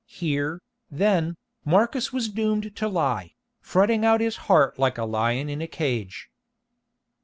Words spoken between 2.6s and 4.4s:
to lie, fretting out his